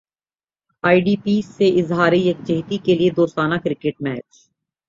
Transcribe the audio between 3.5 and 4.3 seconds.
cricket match